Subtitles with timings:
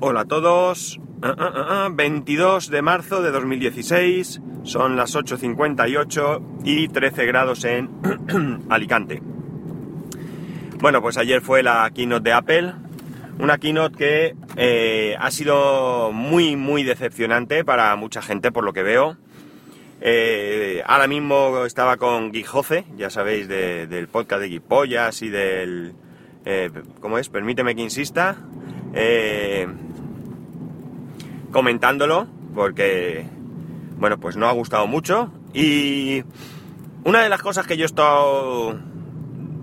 [0.00, 1.00] Hola a todos.
[1.22, 4.40] Ah, ah, ah, ah, 22 de marzo de 2016.
[4.62, 7.90] Son las 8.58 y 13 grados en
[8.68, 9.22] Alicante.
[10.80, 12.72] Bueno, pues ayer fue la keynote de Apple.
[13.40, 18.82] Una keynote que eh, ha sido muy, muy decepcionante para mucha gente, por lo que
[18.82, 19.16] veo.
[20.00, 25.94] Eh, ahora mismo estaba con Guijoce, ya sabéis, de- del podcast de Guipollas y del...
[26.44, 26.70] eh,
[27.00, 27.28] ¿Cómo es?
[27.28, 28.36] Permíteme que insista.
[31.52, 33.26] Comentándolo, porque,
[33.98, 35.32] bueno, pues no ha gustado mucho.
[35.52, 36.22] Y
[37.04, 38.78] una de las cosas que yo he estado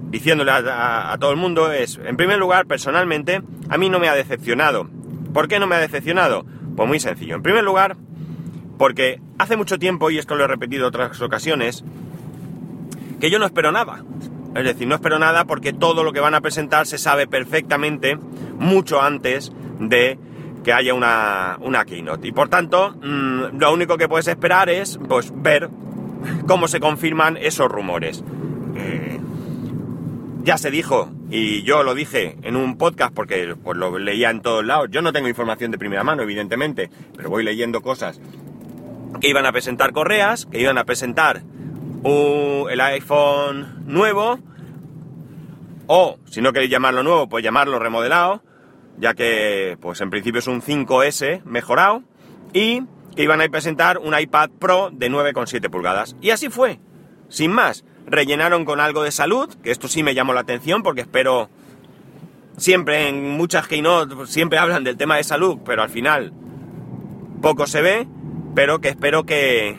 [0.09, 4.15] diciéndole a, todo el mundo es, en primer lugar, personalmente, a mí no me ha
[4.15, 4.89] decepcionado.
[5.33, 6.45] ¿Por qué no me ha decepcionado?
[6.75, 7.35] Pues muy sencillo.
[7.35, 7.97] En primer lugar,
[8.77, 11.83] porque hace mucho tiempo, y esto lo he repetido otras ocasiones,
[13.19, 14.03] que yo no espero nada.
[14.55, 18.17] Es decir, no espero nada porque todo lo que van a presentar se sabe perfectamente
[18.57, 20.17] mucho antes de
[20.65, 22.27] que haya una, una keynote.
[22.27, 25.69] Y por tanto, mm, lo único que puedes esperar es pues, ver
[26.47, 28.23] cómo se confirman esos rumores.
[28.75, 29.19] Eh,
[30.41, 34.41] ya se dijo, y yo lo dije en un podcast porque pues, lo leía en
[34.41, 34.89] todos lados.
[34.89, 38.19] Yo no tengo información de primera mano, evidentemente, pero voy leyendo cosas
[39.21, 41.43] que iban a presentar correas, que iban a presentar
[42.03, 44.39] el iPhone nuevo,
[45.87, 48.41] o si no queréis llamarlo nuevo, pues llamarlo remodelado,
[48.97, 52.03] ya que pues en principio es un 5S mejorado,
[52.53, 52.83] y
[53.15, 56.15] que iban a presentar un iPad Pro de 9,7 pulgadas.
[56.21, 56.79] Y así fue,
[57.29, 57.85] sin más.
[58.07, 61.49] Rellenaron con algo de salud, que esto sí me llamó la atención porque espero...
[62.57, 66.31] Siempre en muchas keynote pues, siempre hablan del tema de salud, pero al final
[67.41, 68.07] poco se ve,
[68.55, 69.75] pero que espero que,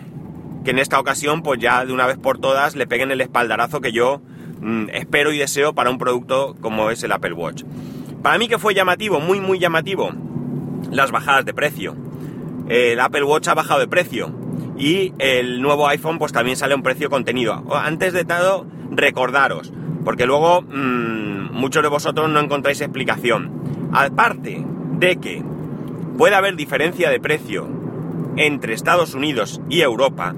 [0.63, 3.81] que en esta ocasión, pues ya de una vez por todas, le peguen el espaldarazo
[3.81, 4.21] que yo
[4.61, 7.65] mm, espero y deseo para un producto como es el Apple Watch.
[8.27, 10.11] Para mí que fue llamativo, muy muy llamativo,
[10.91, 11.95] las bajadas de precio.
[12.69, 14.33] El Apple Watch ha bajado de precio
[14.77, 17.63] y el nuevo iPhone pues también sale a un precio contenido.
[17.73, 19.73] Antes de todo, recordaros,
[20.05, 23.91] porque luego mm, muchos de vosotros no encontráis explicación.
[23.93, 24.61] Aparte
[24.99, 25.45] de que
[26.19, 27.69] puede haber diferencia de precio
[28.35, 30.35] entre Estados Unidos y Europa,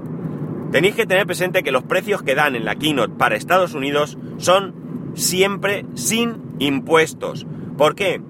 [0.71, 4.15] tenéis que tener presente que los precios que dan en la keynote para Estados Unidos
[4.37, 4.75] son
[5.15, 7.47] siempre sin impuestos.
[7.79, 8.21] ¿Por qué?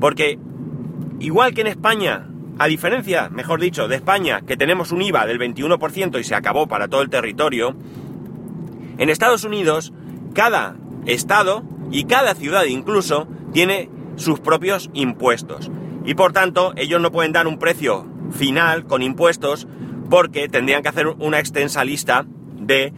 [0.00, 0.38] Porque
[1.20, 5.38] igual que en España, a diferencia, mejor dicho, de España, que tenemos un IVA del
[5.38, 7.76] 21% y se acabó para todo el territorio,
[8.96, 9.92] en Estados Unidos
[10.32, 11.62] cada estado
[11.92, 15.70] y cada ciudad incluso tiene sus propios impuestos.
[16.06, 19.68] Y por tanto, ellos no pueden dar un precio final con impuestos
[20.08, 22.24] porque tendrían que hacer una extensa lista
[22.58, 22.94] de,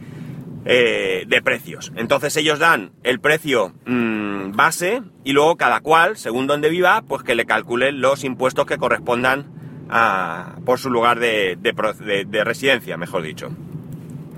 [0.71, 1.93] eh, de precios.
[1.97, 7.23] Entonces ellos dan el precio mm, base y luego cada cual, según donde viva, pues
[7.23, 9.47] que le calculen los impuestos que correspondan
[9.89, 13.51] a, por su lugar de, de residencia, mejor dicho.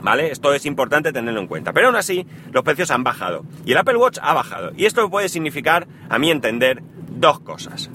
[0.03, 0.31] ¿Vale?
[0.31, 1.73] Esto es importante tenerlo en cuenta.
[1.73, 3.45] Pero aún así, los precios han bajado.
[3.67, 4.73] Y el Apple Watch ha bajado.
[4.77, 7.91] Y esto puede significar, a mi entender, dos cosas.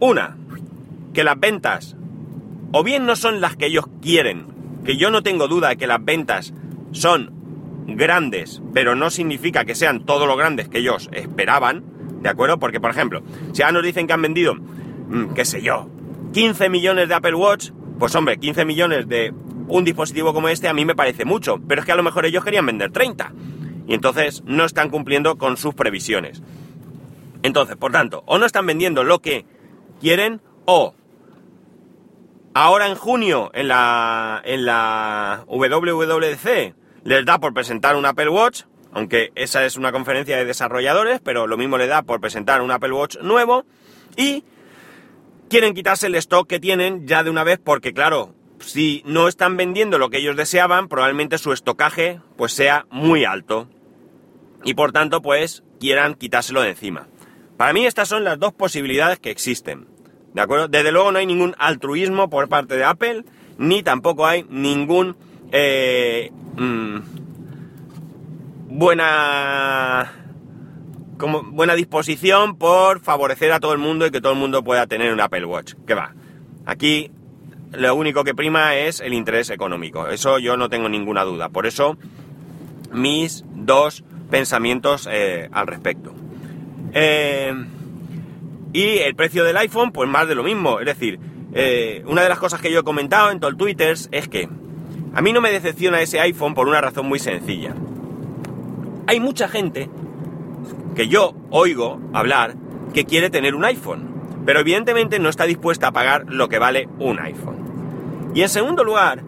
[0.00, 0.36] Una,
[1.12, 1.96] que las ventas
[2.72, 4.46] o bien no son las que ellos quieren,
[4.84, 6.52] que yo no tengo duda de que las ventas
[6.94, 7.30] son
[7.86, 11.84] grandes, pero no significa que sean todo lo grandes que ellos esperaban,
[12.22, 12.58] ¿de acuerdo?
[12.58, 13.22] Porque, por ejemplo,
[13.52, 15.88] si ahora nos dicen que han vendido, mm, qué sé yo,
[16.32, 19.34] 15 millones de Apple Watch, pues hombre, 15 millones de
[19.68, 22.26] un dispositivo como este a mí me parece mucho, pero es que a lo mejor
[22.26, 23.32] ellos querían vender 30.
[23.86, 26.42] Y entonces no están cumpliendo con sus previsiones.
[27.42, 29.44] Entonces, por tanto, o no están vendiendo lo que
[30.00, 30.94] quieren o
[32.54, 38.62] ahora en junio en la, en la WWDC les da por presentar un Apple Watch,
[38.92, 42.70] aunque esa es una conferencia de desarrolladores, pero lo mismo le da por presentar un
[42.70, 43.64] Apple Watch nuevo
[44.16, 44.44] y
[45.48, 49.56] quieren quitarse el stock que tienen ya de una vez porque claro, si no están
[49.56, 53.68] vendiendo lo que ellos deseaban, probablemente su estocaje pues sea muy alto
[54.64, 57.08] y por tanto pues quieran quitárselo de encima.
[57.56, 59.86] Para mí estas son las dos posibilidades que existen.
[60.32, 60.66] ¿De acuerdo?
[60.66, 63.24] Desde luego no hay ningún altruismo por parte de Apple,
[63.58, 65.16] ni tampoco hay ningún
[65.52, 66.98] eh, mm,
[68.68, 70.12] buena
[71.18, 74.86] como buena disposición por favorecer a todo el mundo y que todo el mundo pueda
[74.86, 75.74] tener un Apple Watch.
[75.86, 76.12] ¿Qué va?
[76.66, 77.10] Aquí
[77.72, 80.08] lo único que prima es el interés económico.
[80.08, 81.48] Eso yo no tengo ninguna duda.
[81.48, 81.96] Por eso
[82.92, 86.12] mis dos pensamientos eh, al respecto.
[86.92, 87.54] Eh,
[88.72, 90.80] y el precio del iPhone, pues más de lo mismo.
[90.80, 91.20] Es decir,
[92.06, 94.48] una de las cosas que yo he comentado en todo el Twitter es que
[95.14, 97.74] a mí no me decepciona ese iPhone por una razón muy sencilla.
[99.06, 99.88] Hay mucha gente
[100.94, 102.54] que yo oigo hablar
[102.92, 104.12] que quiere tener un iPhone.
[104.44, 108.32] pero evidentemente no está dispuesta a pagar lo que vale un iPhone.
[108.34, 109.22] Y en segundo lugar,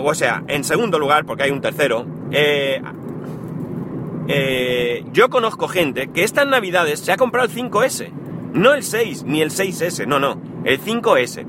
[0.00, 2.80] o sea, en segundo lugar, porque hay un tercero, eh,
[4.28, 8.10] eh, yo conozco gente que estas navidades se ha comprado el 5S,
[8.54, 11.44] no el 6 ni el 6S, no, no, el 5S.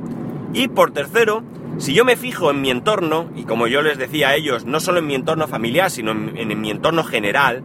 [0.54, 1.44] Y por tercero,
[1.78, 4.80] si yo me fijo en mi entorno, y como yo les decía a ellos, no
[4.80, 7.64] solo en mi entorno familiar, sino en, mi entorno general,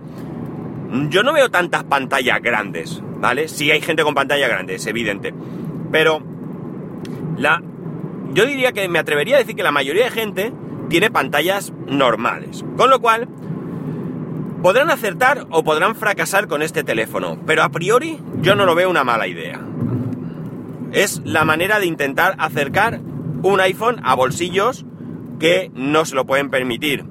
[1.11, 3.49] yo no veo tantas pantallas grandes, ¿vale?
[3.49, 5.35] Sí hay gente con pantalla grande, es evidente.
[5.93, 6.23] Pero
[7.37, 7.63] la,
[8.33, 10.53] yo diría que me atrevería a decir que la mayoría de gente
[10.89, 12.65] tiene pantallas normales.
[12.77, 13.29] Con lo cual,
[14.63, 18.89] podrán acertar o podrán fracasar con este teléfono, pero a priori yo no lo veo
[18.89, 19.61] una mala idea.
[20.93, 23.01] Es la manera de intentar acercar
[23.43, 24.85] un iPhone a bolsillos
[25.39, 27.05] que no se lo pueden permitir.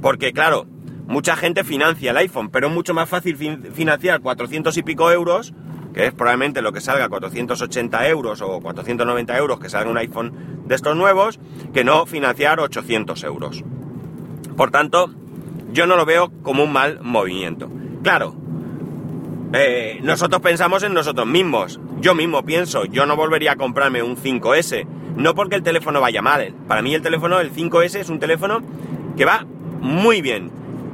[0.00, 0.66] Porque claro,
[1.06, 5.52] mucha gente financia el iPhone, pero es mucho más fácil financiar 400 y pico euros,
[5.94, 10.32] que es probablemente lo que salga 480 euros o 490 euros que salga un iPhone
[10.66, 11.40] de estos nuevos,
[11.72, 13.64] que no financiar 800 euros.
[14.56, 15.10] Por tanto,
[15.72, 17.70] yo no lo veo como un mal movimiento.
[18.02, 18.34] Claro,
[19.52, 21.80] eh, nosotros pensamos en nosotros mismos.
[22.00, 24.86] Yo mismo pienso, yo no volvería a comprarme un 5S.
[25.18, 26.54] No porque el teléfono vaya mal.
[26.68, 28.60] Para mí el teléfono, el 5S, es un teléfono
[29.16, 29.44] que va
[29.80, 30.50] muy bien.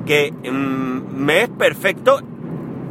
[0.07, 2.23] Que mm, me es perfecto,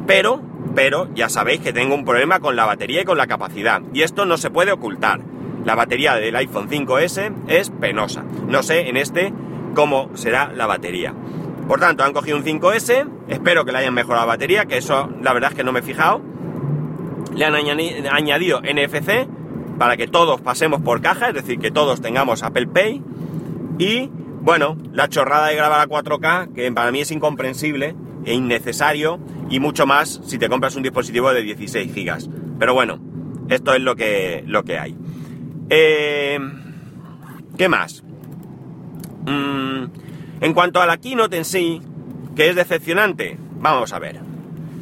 [0.05, 0.41] pero,
[0.75, 3.81] pero ya sabéis que tengo un problema con la batería y con la capacidad.
[3.93, 5.21] Y esto no se puede ocultar.
[5.65, 8.23] La batería del iPhone 5S es penosa.
[8.47, 9.33] No sé en este
[9.73, 11.15] cómo será la batería.
[11.67, 15.09] Por tanto, han cogido un 5S, espero que le hayan mejorado la batería, que eso
[15.21, 16.21] la verdad es que no me he fijado.
[17.33, 19.27] Le han añadido NFC
[19.77, 23.01] para que todos pasemos por caja, es decir, que todos tengamos Apple Pay.
[23.79, 24.09] Y
[24.41, 29.59] bueno, la chorrada de grabar a 4K, que para mí es incomprensible e innecesario, y
[29.59, 32.57] mucho más si te compras un dispositivo de 16 GB.
[32.59, 32.99] Pero bueno,
[33.49, 34.95] esto es lo que, lo que hay.
[35.69, 36.39] Eh,
[37.57, 38.03] ¿Qué más?
[39.25, 39.85] Mm,
[40.41, 41.81] en cuanto a la keynote en sí,
[42.35, 44.19] que es decepcionante, vamos a ver.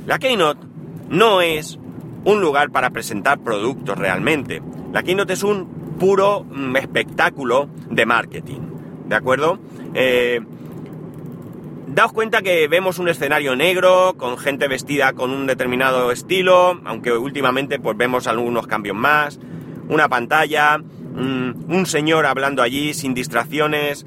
[0.08, 0.66] La keynote
[1.10, 1.78] no es
[2.24, 4.62] un lugar para presentar productos realmente.
[4.94, 8.62] La keynote es un puro mm, espectáculo de marketing.
[9.08, 9.60] ¿De acuerdo?
[9.94, 10.42] Eh,
[11.88, 17.12] daos cuenta que vemos un escenario negro, con gente vestida con un determinado estilo, aunque
[17.14, 19.40] últimamente pues vemos algunos cambios más,
[19.90, 24.06] una pantalla, mm, un señor hablando allí sin distracciones,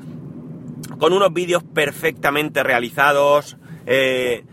[0.99, 3.57] con unos vídeos perfectamente realizados.
[3.87, 4.45] Eh,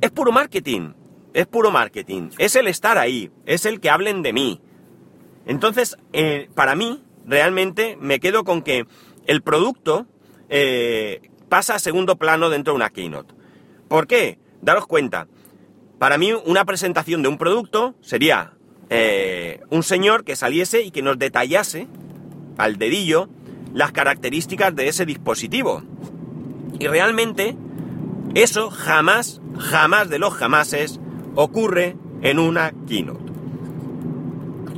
[0.00, 0.92] es puro marketing,
[1.34, 4.60] es puro marketing, es el estar ahí, es el que hablen de mí.
[5.48, 8.86] Entonces, eh, para mí, realmente me quedo con que
[9.26, 10.06] el producto
[10.48, 13.34] eh, pasa a segundo plano dentro de una keynote.
[13.88, 14.38] ¿Por qué?
[14.62, 15.26] Daros cuenta.
[15.98, 18.52] Para mí, una presentación de un producto sería
[19.68, 21.88] un señor que saliese y que nos detallase
[22.56, 23.28] al dedillo
[23.74, 25.82] las características de ese dispositivo.
[26.78, 27.56] Y realmente
[28.34, 31.00] eso jamás, jamás de los jamases
[31.34, 33.27] ocurre en una keynote.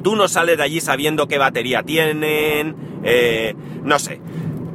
[0.03, 4.21] Tú no sales de allí sabiendo qué batería tienen, eh, no sé.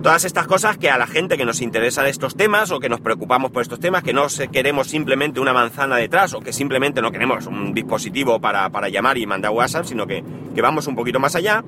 [0.04, 3.02] Todas estas cosas que a la gente que nos interesan estos temas o que nos
[3.02, 7.12] preocupamos por estos temas, que no queremos simplemente una manzana detrás o que simplemente no
[7.12, 11.36] queremos un dispositivo para, llamar y mandar WhatsApp, sino que, que vamos un poquito más
[11.36, 11.64] allá,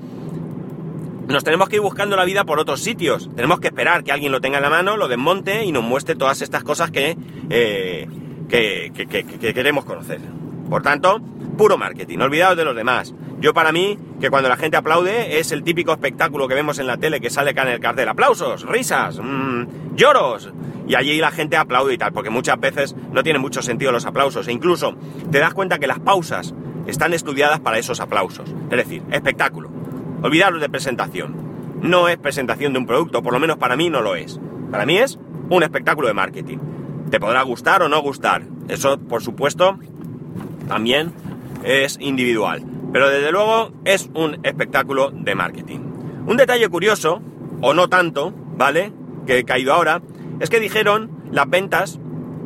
[1.28, 3.30] nos tenemos que ir buscando la vida por otros sitios.
[3.36, 6.16] Tenemos que esperar que alguien lo tenga en la mano, lo desmonte y nos muestre
[6.16, 7.18] todas estas cosas que,
[7.50, 8.08] eh,
[8.48, 10.22] que, queremos conocer.
[10.70, 11.20] Por tanto,
[11.58, 13.14] puro marketing, olvidados de los demás.
[13.39, 16.88] Yo para mí, que cuando la gente aplaude es el típico espectáculo que vemos en
[16.88, 18.10] la tele que sale acá en el cartel.
[18.10, 20.51] Aplausos, risas, mmm, lloros.
[20.88, 24.06] Y allí la gente aplaude y tal, porque muchas veces no tiene mucho sentido los
[24.06, 24.48] aplausos.
[24.48, 24.96] E incluso
[25.32, 26.56] te das cuenta que las pausas
[26.88, 28.50] están estudiadas para esos aplausos.
[28.72, 29.70] Es decir, espectáculo.
[30.24, 31.36] Olvidaros de presentación.
[31.82, 34.39] No es presentación de un producto, por lo menos para mí no lo es.
[34.72, 36.58] Para mí es un espectáculo de marketing.
[37.12, 38.44] Te podrá gustar o no gustar.
[38.67, 39.77] Eso, por supuesto,
[40.67, 41.12] también
[41.63, 42.63] es individual.
[42.98, 45.82] Pero desde luego es un espectáculo de marketing.
[46.25, 47.22] Un detalle curioso,
[47.62, 48.92] o no tanto, ¿vale?
[49.27, 50.01] Que he caído ahora,
[50.39, 52.00] es que dijeron las ventas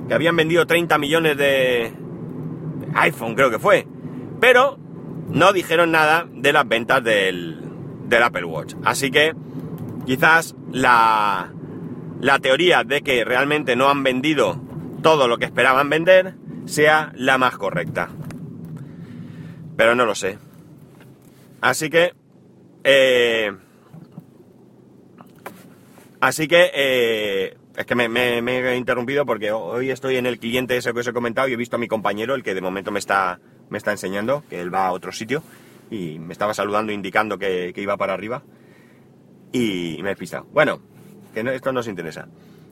[0.09, 1.93] que habían vendido 30 millones de
[2.95, 3.87] iPhone, creo que fue.
[4.41, 4.77] Pero
[5.29, 7.63] no dijeron nada de las ventas del,
[8.21, 8.73] Apple Watch.
[8.83, 9.33] Así que
[10.05, 11.53] quizás la,
[12.19, 14.59] la teoría de que realmente no han vendido
[15.01, 18.09] todo lo que esperaban vender sea la más correcta.
[19.81, 20.37] Pero no lo sé.
[21.59, 22.13] Así que...
[22.83, 23.51] Eh,
[26.19, 26.69] así que...
[26.71, 31.07] Eh, es que me, he interrumpido porque hoy estoy en el cliente ese que os
[31.07, 33.39] he comentado y he visto a mi compañero, el que de momento me está
[33.71, 35.41] me está enseñando que él va a otro sitio
[35.89, 38.43] y me estaba saludando indicando que, iba para arriba
[39.51, 40.45] y me he despistado.
[40.51, 40.79] Bueno,
[41.33, 42.27] que esto no nos interesa.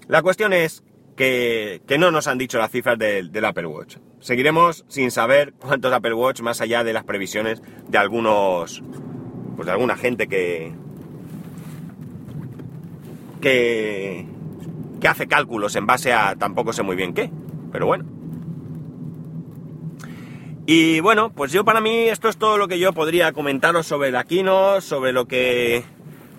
[0.07, 0.83] La cuestión es
[1.19, 3.97] que, no nos han dicho las cifras del, Apple Watch.
[4.21, 8.81] Seguiremos sin saber cuántos Apple Watch más allá de las previsiones de algunos,
[9.57, 10.71] pues de alguna gente que,
[13.41, 14.25] que,
[15.01, 17.29] que hace cálculos en base a tampoco sé muy bien qué,
[17.69, 18.05] pero bueno.
[20.67, 24.11] Y bueno, pues yo para mí esto es todo lo que yo podría comentaros sobre
[24.11, 25.83] la Aquino, sobre lo que,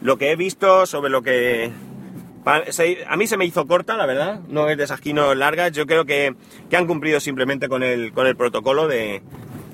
[0.00, 1.70] lo que he visto, sobre lo que...
[2.44, 5.86] A mí se me hizo corta, la verdad, no es de esas Kino largas, yo
[5.86, 6.34] creo que,
[6.72, 9.22] han cumplido simplemente con el, con el protocolo de,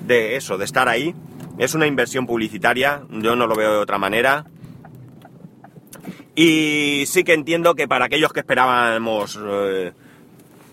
[0.05, 1.15] de eso, de estar ahí.
[1.57, 4.45] Es una inversión publicitaria, yo no lo veo de otra manera.
[6.35, 9.91] Y sí que entiendo que para aquellos que esperábamos eh,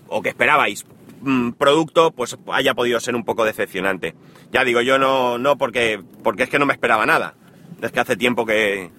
[0.07, 0.85] o que esperabais
[1.21, 4.13] mm, producto, pues haya podido ser un poco decepcionante.
[4.51, 7.33] Ya digo, yo no, no porque, porque es que no me esperaba nada.
[7.81, 8.91] Es que hace tiempo que,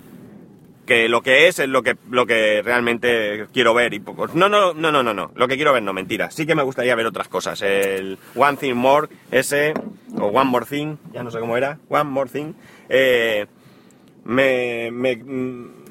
[0.86, 3.92] que lo que es es lo que, lo que realmente quiero ver.
[3.92, 4.28] Y poco.
[4.28, 5.32] No, no, no, no, no, no.
[5.34, 6.30] Lo que quiero ver, no, mentira.
[6.30, 7.60] Sí que me gustaría ver otras cosas.
[7.62, 9.74] El One Thing More, ese,
[10.18, 12.52] o One More Thing, ya no sé cómo era, One More Thing,
[12.88, 13.46] eh,
[14.24, 15.86] me, me mm,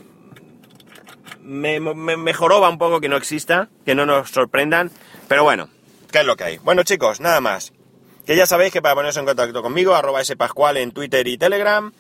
[1.46, 4.92] me, me mejoró un poco que no exista, que no nos sorprendan,
[5.28, 5.70] pero bueno,
[6.12, 6.58] ¿qué es lo que hay?
[6.58, 7.72] Bueno chicos, nada más.
[8.26, 11.94] Que ya sabéis que para poneros en contacto conmigo, arroba spascual en Twitter y Telegram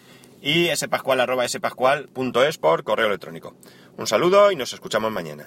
[0.45, 3.55] y spascual.es por correo electrónico.
[3.97, 5.43] Un saludo y nos escuchamos mañana.